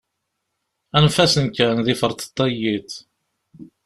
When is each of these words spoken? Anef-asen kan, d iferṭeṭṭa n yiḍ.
Anef-asen 0.95 1.47
kan, 1.55 1.77
d 1.85 1.87
iferṭeṭṭa 1.93 2.45
n 2.49 2.55
yiḍ. 2.59 2.89